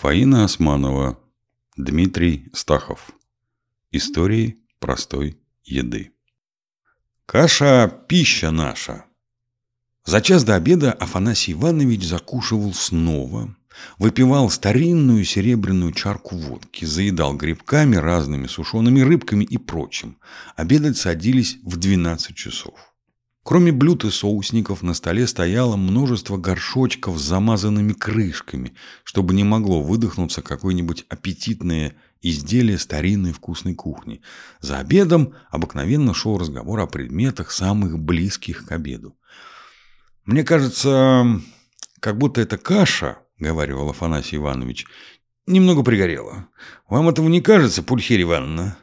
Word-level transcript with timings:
Фаина 0.00 0.44
Османова, 0.44 1.18
Дмитрий 1.76 2.50
Стахов. 2.52 3.10
Истории 3.90 4.58
простой 4.78 5.36
еды. 5.64 6.12
Каша– 7.26 7.92
пища 8.08 8.52
наша. 8.52 9.06
За 10.04 10.20
час 10.20 10.44
до 10.44 10.54
обеда 10.54 10.92
Афанасий 10.92 11.54
Иванович 11.54 12.04
закушивал 12.06 12.74
снова, 12.74 13.56
выпивал 13.98 14.50
старинную 14.50 15.24
серебряную 15.24 15.90
чарку 15.90 16.36
водки, 16.36 16.84
заедал 16.84 17.36
грибками, 17.36 17.96
разными 17.96 18.46
сушеными 18.46 19.00
рыбками 19.00 19.42
и 19.42 19.58
прочим. 19.58 20.16
Обедать 20.54 20.96
садились 20.96 21.58
в 21.64 21.76
12 21.76 22.36
часов. 22.36 22.87
Кроме 23.42 23.72
блюд 23.72 24.04
и 24.04 24.10
соусников 24.10 24.82
на 24.82 24.92
столе 24.94 25.26
стояло 25.26 25.76
множество 25.76 26.36
горшочков 26.36 27.18
с 27.18 27.22
замазанными 27.22 27.94
крышками, 27.94 28.74
чтобы 29.04 29.32
не 29.34 29.44
могло 29.44 29.82
выдохнуться 29.82 30.42
какое-нибудь 30.42 31.06
аппетитное 31.08 31.94
изделие 32.20 32.78
старинной 32.78 33.32
вкусной 33.32 33.74
кухни. 33.74 34.20
За 34.60 34.78
обедом 34.78 35.34
обыкновенно 35.50 36.14
шел 36.14 36.36
разговор 36.36 36.80
о 36.80 36.86
предметах, 36.86 37.50
самых 37.50 37.98
близких 37.98 38.66
к 38.66 38.72
обеду. 38.72 39.16
«Мне 40.24 40.44
кажется, 40.44 41.40
как 42.00 42.18
будто 42.18 42.40
эта 42.40 42.58
каша,— 42.58 43.18
говорил 43.38 43.88
Афанасий 43.88 44.36
Иванович,— 44.36 44.86
немного 45.46 45.82
пригорела. 45.82 46.48
Вам 46.88 47.08
этого 47.08 47.28
не 47.28 47.40
кажется, 47.40 47.82
Пульхерия 47.82 48.24
Ивановна?» 48.24 48.76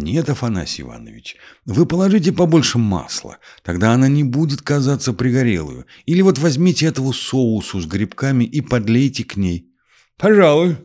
«Нет, 0.00 0.30
Афанасий 0.30 0.82
Иванович, 0.82 1.34
вы 1.64 1.84
положите 1.84 2.30
побольше 2.32 2.78
масла, 2.78 3.38
тогда 3.64 3.94
она 3.94 4.06
не 4.06 4.22
будет 4.22 4.62
казаться 4.62 5.12
пригорелую. 5.12 5.86
Или 6.06 6.22
вот 6.22 6.38
возьмите 6.38 6.86
этого 6.86 7.10
соусу 7.10 7.80
с 7.80 7.86
грибками 7.86 8.44
и 8.44 8.60
подлейте 8.60 9.24
к 9.24 9.36
ней». 9.36 9.72
«Пожалуй», 10.16 10.76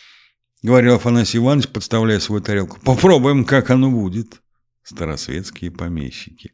—говорил 0.64 0.96
Афанасий 0.96 1.38
Иванович, 1.38 1.68
подставляя 1.68 2.18
свою 2.18 2.42
тарелку. 2.42 2.80
«Попробуем, 2.80 3.44
как 3.44 3.70
оно 3.70 3.92
будет». 3.92 4.42
Старосветские 4.82 5.70
помещики. 5.70 6.50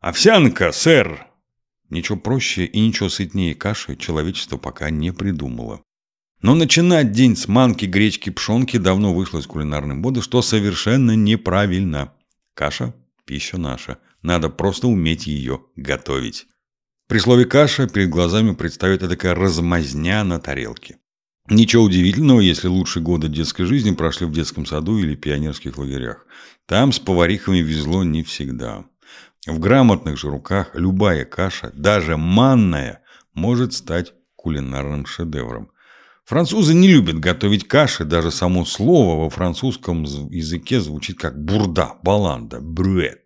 «Овсянка, 0.00 0.72
сэр!» 0.72 1.26
Ничего 1.90 2.16
проще 2.16 2.64
и 2.64 2.80
ничего 2.80 3.10
сытнее 3.10 3.54
каши 3.54 3.96
человечество 3.96 4.56
пока 4.56 4.88
не 4.88 5.12
придумало. 5.12 5.82
Но 6.42 6.54
начинать 6.54 7.12
день 7.12 7.36
с 7.36 7.48
манки, 7.48 7.84
гречки, 7.84 8.30
пшенки 8.30 8.78
давно 8.78 9.14
вышло 9.14 9.40
из 9.40 9.46
кулинарной 9.46 9.96
моды, 9.96 10.22
что 10.22 10.40
совершенно 10.40 11.14
неправильно. 11.14 12.14
Каша– 12.54 12.94
пища 13.26 13.58
наша. 13.58 13.98
Надо 14.22 14.48
просто 14.48 14.86
уметь 14.86 15.26
ее 15.26 15.60
готовить. 15.76 16.46
При 17.08 17.18
слове 17.18 17.44
«каша» 17.44 17.88
перед 17.88 18.08
глазами 18.08 18.54
предстает 18.54 19.00
такая 19.00 19.34
размазня 19.34 20.24
на 20.24 20.40
тарелке. 20.40 20.98
Ничего 21.48 21.82
удивительного, 21.82 22.40
если 22.40 22.68
лучшие 22.68 23.02
годы 23.02 23.28
детской 23.28 23.64
жизни 23.64 23.90
прошли 23.90 24.26
в 24.26 24.32
детском 24.32 24.64
саду 24.64 24.98
или 24.98 25.16
пионерских 25.16 25.76
лагерях. 25.76 26.24
Там 26.66 26.92
с 26.92 26.98
поварихами 27.00 27.58
везло 27.58 28.04
не 28.04 28.22
всегда. 28.22 28.84
В 29.46 29.58
грамотных 29.58 30.16
же 30.16 30.30
руках 30.30 30.70
любая 30.74 31.24
каша, 31.24 31.70
даже 31.74 32.16
манная, 32.16 33.02
может 33.34 33.72
стать 33.72 34.14
кулинарным 34.36 35.04
шедевром. 35.06 35.72
Французы 36.30 36.74
не 36.74 36.86
любят 36.86 37.18
готовить 37.18 37.66
каши, 37.66 38.04
даже 38.04 38.30
само 38.30 38.64
слово 38.64 39.20
во 39.20 39.30
французском 39.30 40.04
языке 40.04 40.80
звучит 40.80 41.18
как 41.18 41.36
бурда, 41.36 41.94
баланда, 42.04 42.60
брюэт. 42.60 43.18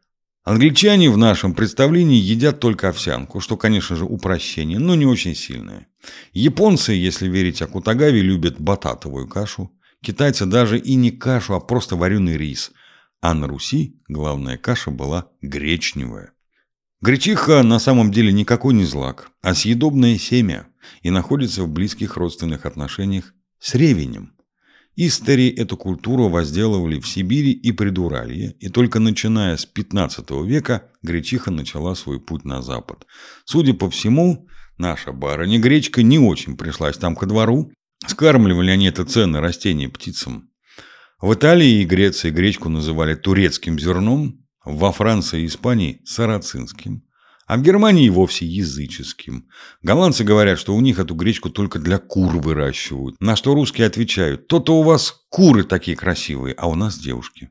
Англичане 0.43 1.11
в 1.11 1.19
нашем 1.19 1.53
представлении 1.53 2.17
едят 2.17 2.61
только 2.61 2.89
овсянку, 2.89 3.41
что, 3.41 3.59
конечно 3.59 3.95
же, 3.95 4.07
упрощение, 4.07 4.79
но 4.79 4.95
не 4.95 5.05
очень 5.05 5.35
сильное. 5.35 5.87
Японцы, 6.33 6.95
если 6.95 7.29
верить 7.29 7.61
Акутагаве, 7.61 8.23
любят 8.23 8.59
бататовую 8.59 9.29
кашу. 9.29 9.71
Китайцы 10.03 10.47
даже 10.47 10.79
и 10.79 10.95
не 10.95 11.11
кашу, 11.11 11.53
а 11.53 11.61
просто 11.61 11.97
вареный 11.97 12.39
рис. 12.39 12.73
А 13.21 13.35
на 13.35 13.47
Руси 13.49 14.01
главная 14.09 14.57
каша 14.57 14.91
была 14.91 15.29
гречневая. 15.43 16.33
Гречиха 17.03 17.63
на 17.65 17.79
самом 17.81 18.11
деле 18.13 18.33
никакой 18.33 18.73
не 18.73 18.87
злак, 18.87 19.31
а 19.43 19.55
съедобное 19.55 20.17
семя 20.17 20.69
и 21.03 21.11
находится 21.11 21.63
в 21.63 21.69
близких 21.69 22.17
родственных 22.17 22.67
отношениях 22.67 23.35
с 23.59 23.75
ревенем. 23.75 24.35
Истори 24.97 25.49
эту 25.49 25.77
культуру 25.77 26.29
возделывали 26.29 27.01
в 27.01 27.09
Сибири 27.09 27.51
и 27.51 27.73
Придуралье, 27.73 28.53
и 28.61 28.69
только 28.69 29.01
начиная 29.01 29.57
с 29.57 29.67
15 29.67 30.31
века 30.45 30.91
гречиха 31.03 31.51
начала 31.51 31.95
свой 31.95 32.21
путь 32.21 32.45
на 32.45 32.63
запад. 32.63 33.05
Судя 33.45 33.75
по 33.75 33.91
всему, 33.91 34.47
наша 34.79 35.13
барыня 35.13 35.59
гречка 35.59 36.03
не 36.05 36.21
очень 36.21 36.57
пришлась 36.57 36.97
там 36.97 37.17
ко 37.17 37.27
двору. 37.27 37.73
Скармливали 38.07 38.71
они 38.71 38.87
это 38.87 39.05
ценное 39.05 39.41
растение 39.41 39.89
птицам. 39.89 40.51
В 41.21 41.35
Италии 41.35 41.81
и 41.81 41.85
Греции 41.85 42.31
гречку 42.31 42.69
называли 42.69 43.15
турецким 43.15 43.79
зерном, 43.79 44.45
во 44.65 44.93
Франции 44.93 45.43
и 45.43 45.47
Испании– 45.47 46.01
сарацинским, 46.05 47.03
а 47.47 47.57
в 47.57 47.63
Германии 47.63 48.09
вовсе 48.09 48.47
языческим. 48.47 49.49
Голландцы 49.83 50.25
говорят, 50.25 50.59
что 50.59 50.75
у 50.75 50.81
них 50.81 50.99
эту 50.99 51.15
гречку 51.15 51.51
только 51.51 51.79
для 51.79 51.99
кур 51.99 52.37
выращивают. 52.39 53.21
На 53.21 53.37
что 53.37 53.55
русские 53.55 53.87
отвечают, 53.87 54.47
то-то 54.49 54.79
у 54.79 54.83
вас 54.83 55.25
куры 55.29 55.65
такие 55.65 55.97
красивые, 55.97 56.55
а 56.55 56.69
у 56.69 56.75
нас 56.75 56.99
девушки. 56.99 57.51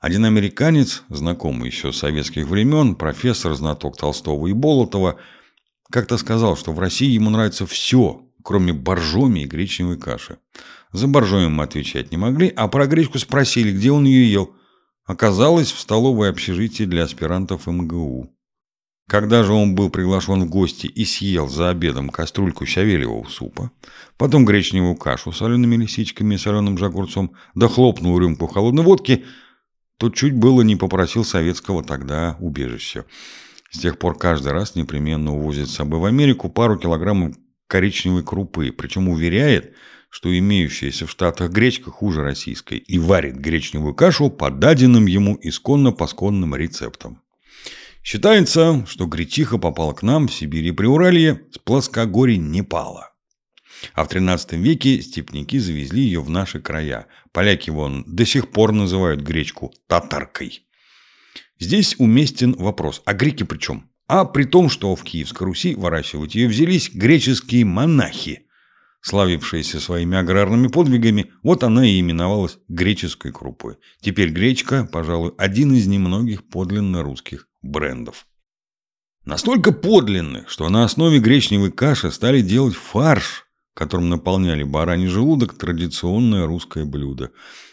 Один 0.00 0.24
американец, 0.24 1.04
знакомый 1.08 1.68
еще 1.68 1.92
с 1.92 1.98
советских 1.98 2.48
времен, 2.48 2.96
профессор, 2.96 3.54
знаток 3.54 3.96
Толстого 3.96 4.48
и 4.48 4.52
Болотова, 4.52 5.18
как-то 5.90 6.18
сказал, 6.18 6.56
что 6.56 6.72
в 6.72 6.80
России 6.80 7.10
ему 7.10 7.30
нравится 7.30 7.66
все, 7.66 8.26
кроме 8.42 8.72
боржоми 8.72 9.40
и 9.40 9.46
гречневой 9.46 9.98
каши. 9.98 10.38
За 10.92 11.06
боржоми 11.06 11.48
мы 11.48 11.64
отвечать 11.64 12.10
не 12.10 12.16
могли, 12.16 12.48
а 12.48 12.66
про 12.68 12.86
гречку 12.86 13.18
спросили, 13.18 13.72
где 13.72 13.92
он 13.92 14.04
ее 14.04 14.30
ел. 14.30 14.54
Оказалось, 15.04 15.70
в 15.70 15.80
столовой 15.80 16.30
общежитии 16.30 16.84
для 16.84 17.04
аспирантов 17.04 17.66
МГУ. 17.66 18.31
Когда 19.12 19.42
же 19.42 19.52
он 19.52 19.74
был 19.74 19.90
приглашен 19.90 20.44
в 20.44 20.48
гости 20.48 20.86
и 20.86 21.04
съел 21.04 21.46
за 21.46 21.68
обедом 21.68 22.08
кастрюльку 22.08 22.64
щавелевого 22.64 23.28
супа, 23.28 23.70
потом 24.16 24.46
гречневую 24.46 24.94
кашу 24.94 25.32
с 25.32 25.36
солеными 25.36 25.76
лисичками 25.76 26.36
и 26.36 26.38
соленым 26.38 26.78
же 26.78 26.86
огурцом, 26.86 27.34
да 27.54 27.68
хлопнул 27.68 28.18
рюмку 28.18 28.46
холодной 28.46 28.82
водки, 28.82 29.26
то 29.98 30.08
чуть 30.08 30.32
было 30.32 30.62
не 30.62 30.76
попросил 30.76 31.26
советского 31.26 31.84
тогда 31.84 32.38
убежища. 32.40 33.04
С 33.70 33.80
тех 33.80 33.98
пор 33.98 34.16
каждый 34.16 34.54
раз 34.54 34.76
непременно 34.76 35.36
увозит 35.36 35.68
с 35.68 35.74
собой 35.74 36.00
в 36.00 36.06
Америку 36.06 36.48
пару 36.48 36.78
килограммов 36.78 37.36
коричневой 37.66 38.22
крупы, 38.22 38.72
причем 38.72 39.10
уверяет, 39.10 39.74
что 40.08 40.34
имеющаяся 40.38 41.06
в 41.06 41.10
Штатах 41.10 41.50
гречка 41.50 41.90
хуже 41.90 42.22
российской 42.22 42.78
и 42.78 42.98
варит 42.98 43.36
гречневую 43.36 43.94
кашу 43.94 44.30
по 44.30 44.50
даденным 44.50 45.04
ему 45.04 45.38
исконно-посконным 45.42 46.56
рецептам. 46.56 47.21
Считается, 48.02 48.84
что 48.88 49.06
гречиха 49.06 49.58
попала 49.58 49.92
к 49.92 50.02
нам 50.02 50.26
в 50.26 50.34
Сибири 50.34 50.68
и 50.68 50.72
Приуралье 50.72 51.42
с 51.52 51.58
плоскогорий 51.58 52.36
Непала. 52.36 53.12
А 53.94 54.04
в 54.04 54.08
13 54.08 54.52
веке 54.54 55.00
степняки 55.00 55.58
завезли 55.58 56.02
ее 56.02 56.20
в 56.20 56.28
наши 56.28 56.60
края. 56.60 57.06
Поляки 57.32 57.70
вон 57.70 58.04
до 58.06 58.26
сих 58.26 58.50
пор 58.50 58.72
называют 58.72 59.20
гречку 59.20 59.72
татаркой. 59.86 60.66
Здесь 61.58 61.94
уместен 61.98 62.54
вопрос, 62.58 63.02
а 63.04 63.14
греки 63.14 63.44
при 63.44 63.58
чем? 63.58 63.88
А 64.08 64.24
при 64.24 64.44
том, 64.44 64.68
что 64.68 64.94
в 64.96 65.04
Киевской 65.04 65.44
Руси 65.44 65.74
выращивать 65.76 66.34
ее 66.34 66.48
взялись 66.48 66.90
греческие 66.92 67.64
монахи, 67.64 68.46
славившиеся 69.00 69.78
своими 69.78 70.16
аграрными 70.16 70.66
подвигами, 70.66 71.32
вот 71.44 71.62
она 71.62 71.86
и 71.86 72.00
именовалась 72.00 72.58
греческой 72.68 73.32
крупой. 73.32 73.76
Теперь 74.00 74.30
гречка, 74.30 74.88
пожалуй, 74.90 75.32
один 75.38 75.72
из 75.72 75.86
немногих 75.86 76.48
подлинно 76.48 77.02
русских 77.02 77.48
брендов. 77.62 78.26
Настолько 79.24 79.72
подлинных, 79.72 80.50
что 80.50 80.68
на 80.68 80.84
основе 80.84 81.20
гречневой 81.20 81.70
каши 81.70 82.10
стали 82.10 82.40
делать 82.40 82.74
фарш, 82.74 83.46
которым 83.74 84.08
наполняли 84.08 84.64
бараний 84.64 85.06
желудок 85.06 85.56
традиционное 85.56 86.46
русское 86.46 86.84
блюдо. 86.84 87.30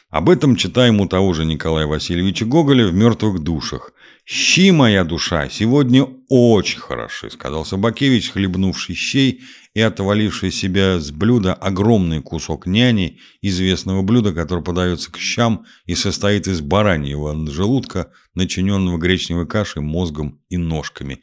Об 0.09 0.29
этом 0.29 0.55
читаем 0.55 1.01
у 1.01 1.07
того 1.07 1.33
же 1.33 1.45
Николая 1.45 1.87
Васильевича 1.87 2.45
Гоголя 2.45 2.87
в 2.87 2.93
«Мертвых 2.93 3.39
душах». 3.39 3.91
«Щи, 4.25 4.71
моя 4.71 5.03
душа, 5.03 5.49
сегодня 5.49 6.07
очень 6.29 6.79
хороши»,— 6.79 7.29
сказал 7.31 7.65
Собакевич, 7.65 8.29
хлебнувший 8.31 8.95
щей 8.95 9.41
и 9.79 9.81
отваливший 9.81 10.51
себя 10.51 10.99
с 10.99 11.09
блюда 11.09 11.53
огромный 11.53 12.21
кусок 12.21 12.67
няни, 12.67 13.19
известного 13.41 14.01
блюда, 14.01 14.33
которое 14.33 14.61
подается 14.61 15.09
к 15.09 15.17
щам 15.17 15.65
и 15.85 15.95
состоит 15.95 16.47
из 16.47 16.59
бараньего 16.59 17.47
желудка, 17.49 18.11
начиненного 18.33 18.97
гречневой 18.97 19.47
кашей, 19.47 19.81
мозгом 19.81 20.41
и 20.49 20.57
ножками. 20.57 21.21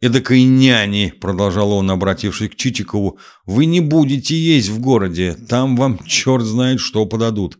«Эдакой 0.00 0.42
няни»,— 0.42 1.14
продолжал 1.20 1.70
он, 1.70 1.88
обратившись 1.88 2.50
к 2.50 2.56
Чичикову,— 2.56 3.20
«вы 3.46 3.66
не 3.66 3.80
будете 3.80 4.36
есть 4.36 4.68
в 4.68 4.80
городе, 4.80 5.36
там 5.48 5.76
вам 5.76 6.04
черт 6.04 6.44
знает 6.44 6.80
что 6.80 7.06
подадут». 7.06 7.56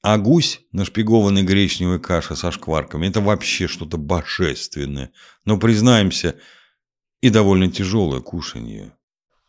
А 0.00 0.16
гусь, 0.16 0.62
нашпигованный 0.72 1.42
гречневой 1.42 2.00
кашей 2.00 2.36
со 2.36 2.50
шкварками, 2.52 3.06
это 3.06 3.20
вообще 3.20 3.68
что-то 3.68 3.98
божественное. 3.98 5.12
Но, 5.44 5.58
признаемся, 5.58 6.36
и 7.20 7.28
довольно 7.28 7.70
тяжелое 7.70 8.20
кушанье. 8.20 8.94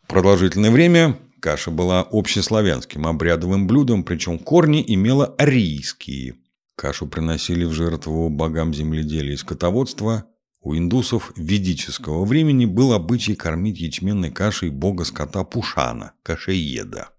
Продолжительное 0.08 0.70
время 0.70 1.18
Каша 1.40 1.70
была 1.70 2.00
общеславянским 2.10 3.06
обрядовым 3.06 3.66
блюдом, 3.66 4.04
причем 4.04 4.38
корни 4.38 4.84
имела 4.86 5.26
арийские. 5.38 6.36
Кашу 6.76 7.06
приносили 7.06 7.64
в 7.64 7.72
жертву 7.72 8.28
богам 8.28 8.74
земледелия 8.74 9.34
и 9.34 9.36
скотоводства. 9.36 10.24
У 10.60 10.74
индусов 10.74 11.32
ведического 11.36 12.24
времени 12.24 12.64
был 12.64 12.92
обычай 12.92 13.34
кормить 13.34 13.78
ячменной 13.78 14.30
кашей 14.30 14.70
бога 14.70 15.04
скота 15.04 15.44
Пушана, 15.44 16.12
кашееда. 16.22 17.10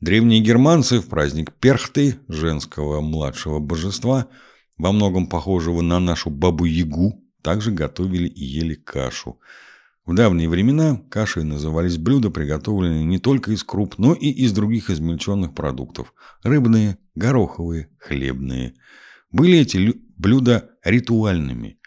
Древние 0.00 0.40
германцы 0.40 1.00
в 1.00 1.06
праздник 1.08 1.52
Перхты, 1.52 2.16
женского 2.28 3.00
младшего 3.00 3.58
божества, 3.58 4.28
во 4.76 4.92
многом 4.92 5.26
похожего 5.26 5.82
на 5.82 6.00
нашу 6.00 6.30
бабу-ягу, 6.30 7.22
также 7.42 7.70
готовили 7.70 8.28
и 8.28 8.44
ели 8.44 8.74
кашу. 8.74 9.38
В 10.06 10.14
давние 10.14 10.50
времена 10.50 11.00
кашей 11.08 11.44
назывались 11.44 11.96
блюда, 11.96 12.28
приготовленные 12.28 13.04
не 13.04 13.18
только 13.18 13.52
из 13.52 13.64
круп, 13.64 13.94
но 13.96 14.12
и 14.12 14.28
из 14.28 14.52
других 14.52 14.90
измельченных 14.90 15.54
продуктов– 15.54 16.12
рыбные, 16.42 16.98
гороховые, 17.14 17.88
хлебные. 17.98 18.74
Были 19.30 19.58
эти 19.58 19.94
блюда 20.18 20.70
ритуальными. 20.84 21.78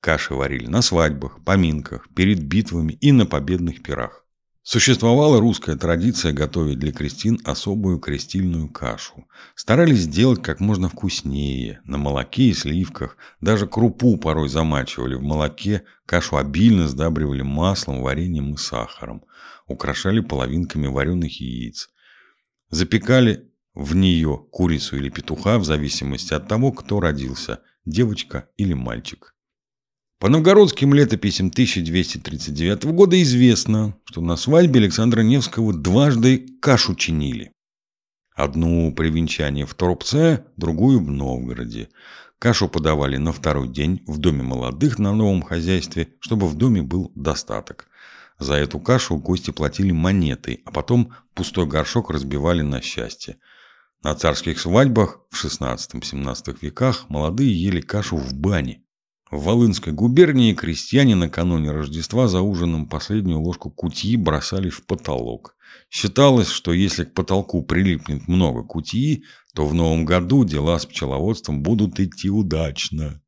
Каши 0.00 0.32
варили 0.32 0.68
на 0.68 0.80
свадьбах, 0.80 1.44
поминках, 1.44 2.08
перед 2.16 2.42
битвами 2.42 2.94
и 2.94 3.12
на 3.12 3.26
победных 3.26 3.82
пирах. 3.82 4.19
Существовала 4.72 5.40
русская 5.40 5.74
традиция 5.74 6.32
готовить 6.32 6.78
для 6.78 6.92
крестин 6.92 7.40
особую 7.44 7.98
крестильную 7.98 8.68
кашу. 8.68 9.26
Старались 9.56 10.02
сделать 10.02 10.44
как 10.44 10.60
можно 10.60 10.88
вкуснее, 10.88 11.80
на 11.82 11.98
молоке 11.98 12.44
и 12.44 12.54
сливках. 12.54 13.16
Даже 13.40 13.66
крупу 13.66 14.16
порой 14.16 14.48
замачивали 14.48 15.16
в 15.16 15.22
молоке, 15.22 15.82
кашу 16.06 16.36
обильно 16.36 16.86
сдабривали 16.86 17.42
маслом, 17.42 18.00
вареньем 18.00 18.54
и 18.54 18.56
сахаром. 18.56 19.24
Украшали 19.66 20.20
половинками 20.20 20.86
вареных 20.86 21.40
яиц. 21.40 21.90
Запекали 22.68 23.50
в 23.74 23.96
нее 23.96 24.46
курицу 24.52 24.98
или 24.98 25.08
петуха 25.08 25.58
в 25.58 25.64
зависимости 25.64 26.32
от 26.32 26.46
того, 26.46 26.70
кто 26.70 27.00
родился– 27.00 27.58
девочка 27.84 28.48
или 28.56 28.74
мальчик. 28.74 29.34
По 30.20 30.28
новгородским 30.28 30.92
летописям 30.92 31.46
1239 31.46 32.84
года 32.92 33.20
известно, 33.22 33.96
что 34.04 34.20
на 34.20 34.36
свадьбе 34.36 34.80
Александра 34.80 35.22
Невского 35.22 35.72
дважды 35.72 36.46
кашу 36.60 36.94
чинили. 36.94 37.52
Одну 38.34 38.92
при 38.94 39.08
венчании 39.08 39.64
в 39.64 39.72
Торопце, 39.72 40.44
другую 40.58 41.00
в 41.00 41.10
Новгороде. 41.10 41.88
Кашу 42.38 42.68
подавали 42.68 43.16
на 43.16 43.32
второй 43.32 43.68
день 43.68 44.02
в 44.06 44.18
доме 44.18 44.42
молодых 44.42 44.98
на 44.98 45.14
новом 45.14 45.40
хозяйстве, 45.40 46.08
чтобы 46.20 46.48
в 46.48 46.54
доме 46.54 46.82
был 46.82 47.10
достаток. 47.14 47.88
За 48.38 48.56
эту 48.56 48.78
кашу 48.78 49.16
гости 49.16 49.52
платили 49.52 49.90
монетой, 49.90 50.60
а 50.66 50.70
потом 50.70 51.14
пустой 51.32 51.64
горшок 51.64 52.10
разбивали 52.10 52.60
на 52.60 52.82
счастье. 52.82 53.38
На 54.02 54.14
царских 54.14 54.60
свадьбах 54.60 55.20
в 55.30 55.42
XVI-XVII 55.42 56.58
веках 56.60 57.08
молодые 57.08 57.50
ели 57.50 57.80
кашу 57.80 58.18
в 58.18 58.34
бане. 58.34 58.82
В 59.30 59.44
Волынской 59.44 59.92
губернии 59.92 60.54
крестьяне 60.54 61.14
накануне 61.14 61.70
Рождества 61.70 62.26
за 62.26 62.40
ужином 62.40 62.88
последнюю 62.88 63.40
ложку 63.40 63.70
кутьи 63.70 64.16
бросали 64.16 64.70
в 64.70 64.84
потолок. 64.84 65.54
Считалось, 65.88 66.48
что 66.48 66.72
если 66.72 67.04
к 67.04 67.14
потолку 67.14 67.62
прилипнет 67.62 68.26
много 68.26 68.64
кутьи, 68.64 69.24
то 69.54 69.66
в 69.66 69.74
новом 69.74 70.04
году 70.04 70.44
дела 70.44 70.80
с 70.80 70.86
пчеловодством 70.86 71.62
будут 71.62 72.00
идти 72.00 72.28
удачно. 72.28 73.22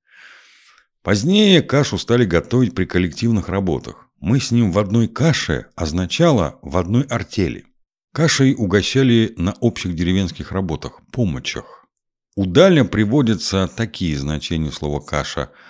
Позднее 1.05 1.63
кашу 1.63 1.99
стали 1.99 2.25
готовить 2.25 2.75
при 2.75 2.85
коллективных 2.85 3.49
работах. 3.49 4.09
Мы 4.19 4.41
с 4.41 4.51
ним 4.51 4.73
в 4.73 4.81
одной 4.81 5.07
каше 5.07 5.67
означало 5.77 6.59
в 6.63 6.79
одной 6.79 7.03
артели. 7.03 7.67
Кашей 8.13 8.55
угощали 8.55 9.35
на 9.37 9.53
общих 9.61 9.95
деревенских 9.95 10.51
работах, 10.51 11.01
помощах. 11.13 11.87
У 12.35 12.47
Даля 12.47 12.85
приводятся 12.85 13.69
такие 13.69 14.19
значения 14.19 14.73
слова 14.73 14.99
«каша»– 14.99 15.53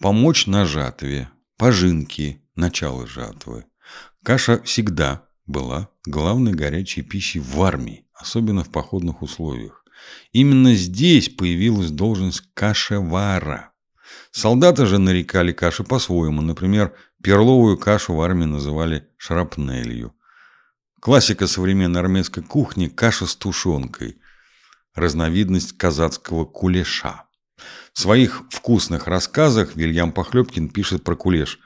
Помочь 0.00 0.46
на 0.46 0.64
жатве, 0.64 1.28
пожинки, 1.56 2.40
начало 2.54 3.08
жатвы. 3.08 3.64
Каша 4.22 4.62
всегда 4.62 5.26
была 5.44 5.88
главной 6.06 6.52
горячей 6.52 7.02
пищей 7.02 7.40
в 7.40 7.60
армии, 7.60 8.06
особенно 8.14 8.62
в 8.62 8.70
походных 8.70 9.22
условиях. 9.22 9.84
Именно 10.30 10.76
здесь 10.76 11.28
появилась 11.28 11.90
должность 11.90 12.42
кашевара. 12.54 13.72
Солдаты 14.30 14.86
же 14.86 14.98
нарекали 14.98 15.50
каши 15.50 15.82
по-своему. 15.82 16.42
Например, 16.42 16.94
перловую 17.20 17.76
кашу 17.76 18.14
в 18.14 18.20
армии 18.20 18.44
называли 18.44 19.08
шрапнелью. 19.16 20.14
Классика 21.00 21.48
современной 21.48 22.00
армейской 22.00 22.44
кухни– 22.44 22.86
каша 22.88 23.26
с 23.26 23.34
тушенкой. 23.34 24.20
Разновидность 24.94 25.76
казацкого 25.76 26.44
кулеша– 26.44 27.24
в 27.92 28.00
своих 28.00 28.44
вкусных 28.50 29.06
рассказах 29.06 29.76
Вильям 29.76 30.12
Похлебкин 30.12 30.68
пишет 30.68 31.04
про 31.04 31.16
кулеш. 31.16 31.58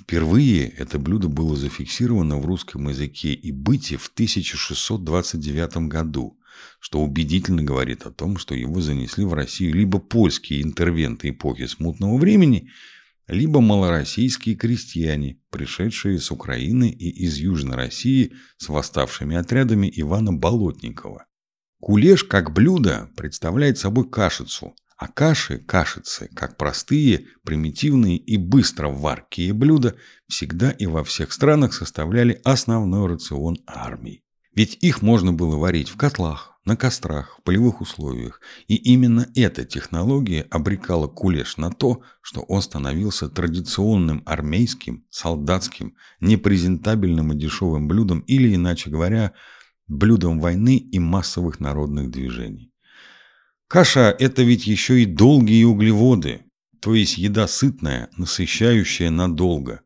Впервые 0.00 0.68
это 0.68 0.98
блюдо 0.98 1.28
было 1.28 1.56
зафиксировано 1.56 2.38
в 2.38 2.46
русском 2.46 2.88
языке 2.88 3.32
и 3.32 3.52
быте 3.52 3.96
в 3.96 4.08
1629 4.08 5.88
году, 5.88 6.38
что 6.80 7.00
убедительно 7.00 7.62
говорит 7.62 8.06
о 8.06 8.10
том, 8.10 8.38
что 8.38 8.54
его 8.54 8.80
занесли 8.80 9.24
в 9.24 9.34
Россию 9.34 9.74
либо 9.74 9.98
польские 9.98 10.62
интервенты 10.62 11.30
эпохи 11.30 11.66
смутного 11.66 12.16
времени, 12.16 12.70
либо 13.26 13.60
малороссийские 13.60 14.54
крестьяне, 14.54 15.40
пришедшие 15.50 16.18
с 16.20 16.30
Украины 16.30 16.88
и 16.88 17.10
из 17.10 17.36
Южной 17.36 17.76
России 17.76 18.32
с 18.56 18.68
восставшими 18.68 19.36
отрядами 19.36 19.92
Ивана 19.94 20.32
Болотникова. 20.32 21.26
Кулеш 21.80 22.24
как 22.24 22.52
блюдо 22.52 23.10
представляет 23.16 23.78
собой 23.78 24.08
кашицу– 24.08 24.74
а 24.98 25.06
каши, 25.06 25.58
кашицы, 25.58 26.28
как 26.34 26.56
простые, 26.56 27.26
примитивные 27.44 28.16
и 28.16 28.36
быстро 28.36 28.88
варкие 28.88 29.52
блюда, 29.52 29.94
всегда 30.26 30.72
и 30.72 30.86
во 30.86 31.04
всех 31.04 31.32
странах 31.32 31.72
составляли 31.72 32.40
основной 32.44 33.06
рацион 33.06 33.58
армии. 33.66 34.24
Ведь 34.56 34.76
их 34.82 35.00
можно 35.00 35.32
было 35.32 35.56
варить 35.56 35.88
в 35.88 35.96
котлах, 35.96 36.58
на 36.64 36.76
кострах, 36.76 37.38
в 37.38 37.42
полевых 37.44 37.80
условиях. 37.80 38.40
И 38.66 38.74
именно 38.74 39.28
эта 39.36 39.64
технология 39.64 40.48
обрекала 40.50 41.06
кулеш 41.06 41.58
на 41.58 41.70
то, 41.70 42.02
что 42.20 42.40
он 42.40 42.60
становился 42.60 43.28
традиционным 43.28 44.24
армейским, 44.26 45.06
солдатским, 45.10 45.94
непрезентабельным 46.20 47.32
и 47.32 47.36
дешевым 47.36 47.86
блюдом 47.86 48.18
или, 48.20 48.52
иначе 48.52 48.90
говоря, 48.90 49.32
блюдом 49.86 50.40
войны 50.40 50.76
и 50.76 50.98
массовых 50.98 51.60
народных 51.60 52.10
движений. 52.10 52.72
Каша– 53.68 54.16
это 54.18 54.42
ведь 54.42 54.66
еще 54.66 55.02
и 55.02 55.04
долгие 55.04 55.64
углеводы, 55.64 56.40
то 56.80 56.94
есть 56.94 57.18
еда 57.18 57.46
сытная, 57.46 58.08
насыщающая 58.16 59.10
надолго. 59.10 59.82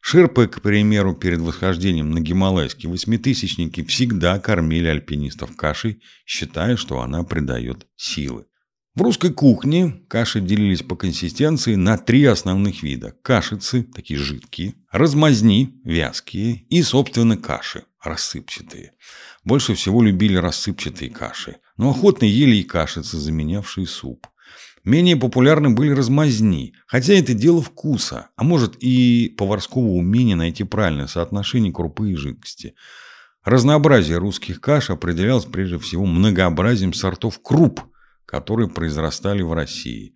Шерпы, 0.00 0.48
к 0.48 0.60
примеру, 0.60 1.14
перед 1.14 1.38
восхождением 1.38 2.10
на 2.10 2.20
гималайские 2.20 2.90
восьмитысячники 2.90 3.84
всегда 3.84 4.40
кормили 4.40 4.88
альпинистов 4.88 5.54
кашей, 5.54 6.02
считая, 6.26 6.74
что 6.74 7.02
она 7.02 7.22
придает 7.22 7.86
силы. 7.94 8.46
В 8.96 9.02
русской 9.02 9.32
кухне 9.32 10.02
каши 10.08 10.40
делились 10.40 10.82
по 10.82 10.96
консистенции 10.96 11.76
на 11.76 11.98
три 11.98 12.24
основных 12.24 12.82
вида. 12.82 13.14
Кашицы, 13.22 13.84
такие 13.84 14.18
жидкие, 14.18 14.74
размазни, 14.90 15.80
вязкие 15.84 16.66
и, 16.68 16.82
собственно, 16.82 17.36
каши, 17.36 17.84
рассыпчатые. 18.02 18.94
Больше 19.44 19.74
всего 19.74 20.02
любили 20.02 20.36
рассыпчатые 20.36 21.10
каши, 21.10 21.58
но 21.80 21.90
охотно 21.90 22.26
ели 22.26 22.56
и 22.56 22.62
кашицы, 22.62 23.16
заменявшие 23.16 23.86
суп. 23.86 24.26
Менее 24.84 25.16
популярны 25.16 25.70
были 25.70 25.92
размазни, 25.92 26.74
хотя 26.86 27.14
это 27.14 27.32
дело 27.32 27.62
вкуса, 27.62 28.28
а 28.36 28.44
может 28.44 28.76
и 28.80 29.34
поварского 29.38 29.86
умения 29.86 30.36
найти 30.36 30.62
правильное 30.64 31.06
соотношение 31.06 31.72
крупы 31.72 32.10
и 32.10 32.16
жидкости. 32.16 32.74
Разнообразие 33.44 34.18
русских 34.18 34.60
каш 34.60 34.90
определялось 34.90 35.46
прежде 35.46 35.78
всего 35.78 36.04
многообразием 36.04 36.92
сортов 36.92 37.40
круп, 37.42 37.80
которые 38.26 38.68
произрастали 38.68 39.40
в 39.40 39.54
России. 39.54 40.14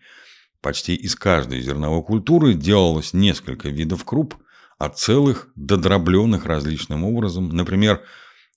Почти 0.60 0.94
из 0.94 1.16
каждой 1.16 1.62
зерновой 1.62 2.02
культуры 2.02 2.52
делалось 2.52 3.14
несколько 3.14 3.70
видов 3.70 4.04
круп, 4.04 4.34
от 4.76 4.98
целых 4.98 5.48
до 5.54 5.78
дробленных 5.78 6.44
различным 6.44 7.04
образом. 7.04 7.48
Например, 7.48 8.02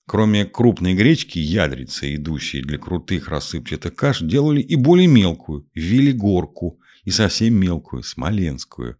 Кроме 0.07 0.45
крупной 0.45 0.93
гречки, 0.93 1.37
ядрицы, 1.37 2.15
идущие 2.15 2.63
для 2.63 2.77
крутых 2.77 3.27
рассыпчатых 3.27 3.93
каш, 3.93 4.21
делали 4.21 4.61
и 4.61 4.77
более 4.77 5.07
мелкую, 5.07 5.67
велигорку, 5.75 6.79
и 7.03 7.11
совсем 7.11 7.55
мелкую, 7.55 8.03
смоленскую. 8.03 8.97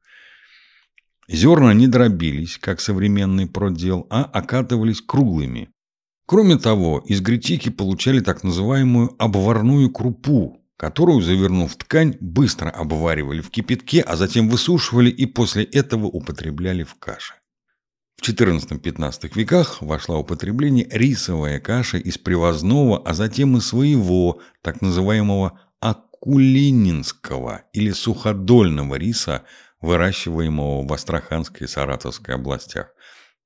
Зерна 1.30 1.74
не 1.74 1.88
дробились, 1.88 2.58
как 2.58 2.82
современный 2.82 3.48
продел, 3.48 4.06
а 4.10 4.24
окатывались 4.26 5.02
круглыми. 5.02 5.70
Кроме 6.26 6.58
того, 6.58 7.02
из 7.08 7.22
гречики 7.22 7.70
получали 7.70 8.20
так 8.20 8.44
называемую 8.44 9.16
обварную 9.18 9.90
крупу, 9.90 10.62
которую, 10.76 11.22
завернув 11.22 11.72
в 11.72 11.78
ткань, 11.78 12.18
быстро 12.20 12.70
обваривали 12.70 13.40
в 13.40 13.50
кипятке, 13.50 14.02
а 14.02 14.18
затем 14.18 14.50
высушивали 14.50 15.10
и 15.10 15.26
после 15.26 15.64
этого 15.64 16.08
употребляли 16.08 16.84
в 16.84 16.96
каше. 16.96 17.36
В 18.18 18.28
XIV-XV 18.28 19.32
веках 19.36 19.82
вошла 19.82 20.18
в 20.18 20.22
употребление 20.22 20.88
рисовая 20.92 21.60
каша 21.60 21.98
из 21.98 22.18
привозного, 22.18 23.02
а 23.06 23.14
затем 23.14 23.56
и 23.58 23.62
своего, 23.62 24.42
так 24.62 24.82
называемого 24.82 25.60
акулининского 25.80 27.64
или 27.74 27.92
суходольного 27.92 28.96
риса, 28.96 29.46
выращиваемого 29.82 30.86
в 30.86 30.92
Астраханской 30.92 31.68
и 31.68 31.70
Саратовской 31.70 32.36
областях. 32.36 32.88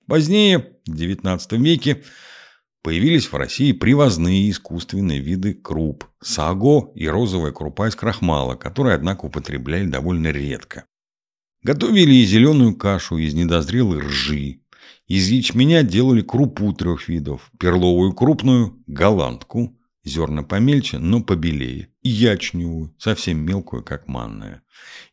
Позднее, 0.07 0.77
в 0.87 0.95
XIX 0.95 1.39
веке, 1.57 2.03
появились 2.81 3.31
в 3.31 3.35
России 3.35 3.73
привозные 3.73 4.49
искусственные 4.49 5.19
виды 5.19 5.53
круп– 5.53 6.05
саго 6.21 6.91
и 6.95 7.07
розовая 7.07 7.51
крупа 7.51 7.89
из 7.89 7.95
крахмала, 7.95 8.55
которые, 8.55 8.95
однако, 8.95 9.25
употребляли 9.25 9.85
довольно 9.85 10.29
редко. 10.29 10.85
Готовили 11.63 12.15
и 12.15 12.25
зеленую 12.25 12.75
кашу 12.75 13.17
из 13.17 13.35
недозрелой 13.35 13.99
ржи. 13.99 14.60
Из 15.07 15.27
ячменя 15.29 15.83
делали 15.83 16.21
крупу 16.21 16.73
трех 16.73 17.07
видов– 17.07 17.51
перловую 17.59 18.13
крупную, 18.13 18.81
голландку, 18.87 19.77
зерна 20.03 20.43
помельче, 20.43 20.97
но 20.99 21.21
побелее, 21.21 21.89
и 22.01 22.09
ячневую, 22.09 22.95
совсем 22.97 23.39
мелкую, 23.39 23.83
как 23.83 24.07
манная. 24.07 24.63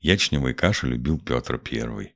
Ячневые 0.01 0.55
каши 0.55 0.87
любил 0.87 1.19
Петр 1.19 1.61
I. 1.71 2.15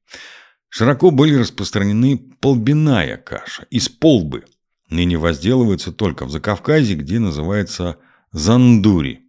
Широко 0.69 1.11
были 1.11 1.35
распространены 1.35 2.19
полбиная 2.41 3.19
каша 3.19 3.67
из 3.71 3.89
полбы. 3.89 4.45
Ныне 4.89 5.19
возделывается 5.19 5.93
только 5.93 6.25
в 6.25 6.31
Закавказье, 6.31 6.97
где 6.97 7.19
называется 7.19 7.99
зандури. 8.31 9.21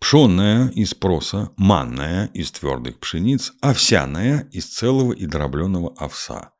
Пшенная 0.00 0.68
из 0.70 0.94
проса, 0.94 1.50
манная 1.56 2.26
из 2.34 2.52
твердых 2.52 2.98
пшениц, 2.98 3.52
овсяная 3.60 4.48
из 4.52 4.66
целого 4.66 5.12
и 5.12 5.26
дробленого 5.26 5.94
овса. 5.96 6.52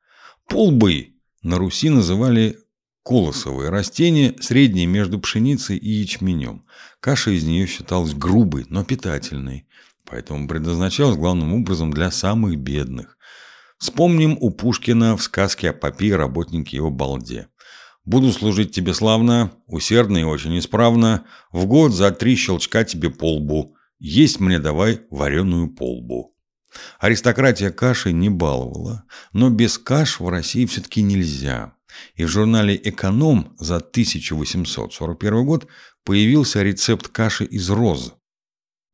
Полбы 0.48 1.12
на 1.42 1.58
Руси 1.58 1.90
называли 1.90 2.56
колосовые 3.04 3.68
растения, 3.68 4.34
средние 4.40 4.86
между 4.86 5.20
пшеницей 5.20 5.76
и 5.76 5.90
ячменем. 5.90 6.64
Каша 7.00 7.32
из 7.32 7.44
нее 7.44 7.66
считалась 7.66 8.14
грубой, 8.14 8.64
но 8.70 8.82
питательной, 8.82 9.66
поэтому 10.06 10.48
предназначалась 10.48 11.18
главным 11.18 11.52
образом 11.52 11.92
для 11.92 12.10
самых 12.10 12.56
бедных. 12.56 13.18
Вспомним 13.76 14.38
у 14.40 14.50
Пушкина 14.50 15.18
в 15.18 15.22
сказке 15.22 15.68
о 15.68 15.72
попе 15.74 16.06
и 16.06 16.12
работнике 16.12 16.78
его 16.78 16.90
балде. 16.90 17.48
«Буду 18.06 18.32
служить 18.32 18.72
тебе 18.72 18.94
славно, 18.94 19.52
усердно 19.66 20.16
и 20.16 20.22
очень 20.22 20.58
исправно, 20.58 21.26
в 21.52 21.66
год 21.66 21.92
за 21.92 22.10
три 22.10 22.36
щелчка 22.36 22.84
тебе 22.84 23.10
полбу, 23.10 23.76
есть 23.98 24.40
мне 24.40 24.58
давай 24.58 25.02
вареную 25.10 25.68
полбу». 25.68 26.37
Аристократия 26.98 27.70
кашей 27.70 28.12
не 28.12 28.28
баловала, 28.28 29.04
но 29.32 29.50
без 29.50 29.78
каш 29.78 30.20
в 30.20 30.28
России 30.28 30.66
все-таки 30.66 31.02
нельзя. 31.02 31.74
И 32.14 32.24
в 32.24 32.28
журнале 32.28 32.78
«Эконом» 32.82 33.56
за 33.58 33.76
1841 33.76 35.44
год 35.44 35.66
появился 36.04 36.62
рецепт 36.62 37.08
каши 37.08 37.44
из 37.44 37.70
роз. 37.70 38.14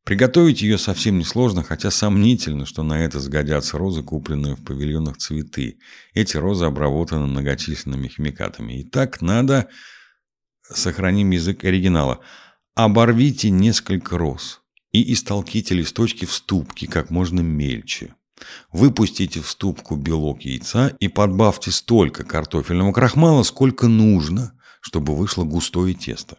Приготовить 0.05 0.61
ее 0.61 0.77
совсем 0.77 1.17
несложно, 1.17 1.63
хотя 1.63 1.89
сомнительно, 1.89 2.65
что 2.65 2.83
на 2.83 3.03
это 3.03 3.19
сгодятся 3.19 3.77
розы, 3.77 4.03
купленные 4.03 4.55
в 4.55 4.63
павильонах 4.63 5.17
цветы. 5.17 5.79
Эти 6.13 6.37
розы 6.37 6.65
обработаны 6.65 7.25
многочисленными 7.25 8.07
химикатами. 8.07 8.83
Итак, 8.83 9.21
надо, 9.21 9.67
сохраним 10.61 11.31
язык 11.31 11.63
оригинала, 11.63 12.19
оборвите 12.75 13.49
несколько 13.49 14.17
роз 14.17 14.61
и 14.95 15.13
истолките 15.13 15.75
листочки 15.75 16.25
в 16.25 16.33
ступке 16.33 16.87
как 16.87 17.09
можно 17.09 17.41
мельче. 17.41 18.15
Выпустите 18.71 19.41
в 19.41 19.49
ступку 19.49 19.95
белок 19.95 20.41
яйца 20.41 20.95
и 20.99 21.07
подбавьте 21.07 21.71
столько 21.71 22.23
картофельного 22.23 22.93
крахмала, 22.93 23.43
сколько 23.43 23.87
нужно, 23.87 24.53
чтобы 24.81 25.15
вышло 25.15 25.43
густое 25.43 25.93
тесто. 25.93 26.37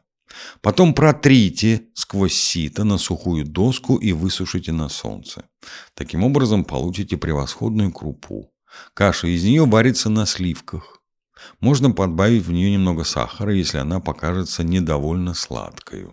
Потом 0.60 0.94
протрите 0.94 1.88
сквозь 1.94 2.34
сито 2.34 2.84
на 2.84 2.98
сухую 2.98 3.44
доску 3.44 3.96
и 3.96 4.12
высушите 4.12 4.72
на 4.72 4.88
солнце. 4.88 5.44
Таким 5.94 6.24
образом 6.24 6.64
получите 6.64 7.16
превосходную 7.16 7.92
крупу. 7.92 8.50
Каша 8.94 9.28
из 9.28 9.44
нее 9.44 9.64
варится 9.66 10.10
на 10.10 10.26
сливках. 10.26 11.02
Можно 11.60 11.90
подбавить 11.90 12.44
в 12.44 12.52
нее 12.52 12.70
немного 12.70 13.04
сахара, 13.04 13.52
если 13.54 13.78
она 13.78 14.00
покажется 14.00 14.64
недовольно 14.64 15.34
сладкой. 15.34 16.08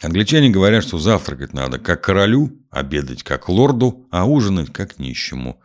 Англичане 0.00 0.50
говорят, 0.50 0.84
что 0.84 0.98
завтракать 0.98 1.52
надо 1.52 1.78
как 1.78 2.02
королю, 2.02 2.56
обедать 2.70 3.22
как 3.22 3.48
лорду, 3.48 4.06
а 4.10 4.26
ужинать 4.26 4.72
как 4.72 4.98
нищему. 4.98 5.60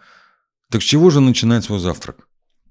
Так 0.71 0.81
с 0.81 0.85
чего 0.85 1.09
же 1.09 1.19
начинать 1.19 1.63
свой 1.63 1.79
завтрак? 1.79 2.27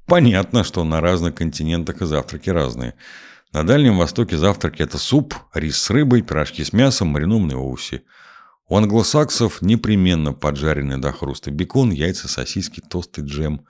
Понятно, 0.07 0.65
что 0.65 0.83
на 0.83 1.01
разных 1.01 1.37
континентах 1.37 2.03
и 2.03 2.07
завтраки 2.07 2.51
разные– 2.51 2.95
на 3.53 3.67
Дальнем 3.67 3.99
Востоке 3.99 4.39
завтраки– 4.39 4.81
это 4.83 4.97
суп, 4.97 5.35
рис 5.53 5.77
с 5.77 5.91
рыбой, 5.91 6.23
пирожки 6.23 6.65
с 6.65 6.73
мясом, 6.73 7.09
маринованные 7.09 7.59
овощи. 7.59 8.03
У 8.67 8.77
англосаксов 8.79 9.61
непременно 9.61 10.33
поджаренный 10.33 10.97
до 10.97 11.13
хруста 11.13 11.51
бекон, 11.51 11.91
яйца, 11.91 12.29
сосиски, 12.29 12.81
тост 12.81 13.19
и 13.19 13.21
джем. 13.21 13.67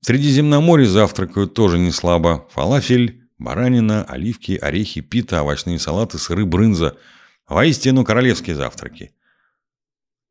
В 0.00 0.06
Средиземноморье 0.06 0.88
завтракают 0.88 1.52
тоже 1.52 1.78
не 1.78 1.92
слабо. 1.92 2.48
Фалафель, 2.52 3.27
баранина, 3.38 4.04
оливки, 4.04 4.52
орехи, 4.52 5.00
пита, 5.00 5.42
овощные 5.42 5.78
салаты, 5.78 6.18
сыры, 6.18 6.44
брынза. 6.44 6.98
Воистину 7.48 8.04
королевские 8.04 8.56
завтраки. 8.56 9.14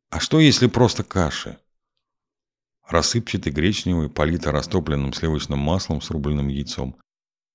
А 0.10 0.20
что 0.20 0.40
если 0.40 0.68
просто 0.68 1.04
каши? 1.04 1.58
Рассыпчатый 2.88 3.52
гречневый, 3.52 4.10
политый 4.10 4.52
растопленным 4.52 5.14
сливочным 5.14 5.60
маслом 5.60 6.02
с 6.02 6.10
рубленным 6.10 6.48
яйцом. 6.48 6.96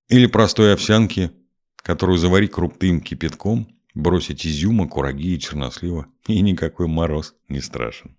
Или 0.08 0.26
простой 0.26 0.74
овсянки, 0.74 1.30
которую 1.76 2.18
заварить 2.18 2.50
крупным 2.50 3.00
кипятком, 3.00 3.68
бросить 3.94 4.46
изюма, 4.46 4.88
кураги 4.88 5.34
и 5.34 5.40
чернослива, 5.40 6.06
и 6.26 6.40
никакой 6.40 6.86
мороз 6.86 7.34
не 7.48 7.60
страшен. 7.60 8.16